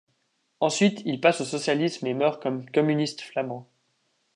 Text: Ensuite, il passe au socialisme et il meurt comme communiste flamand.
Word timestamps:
Ensuite, 0.61 1.03
il 1.05 1.21
passe 1.21 1.41
au 1.41 1.45
socialisme 1.45 2.07
et 2.07 2.09
il 2.09 2.17
meurt 2.17 2.41
comme 2.41 2.67
communiste 2.67 3.21
flamand. 3.21 3.69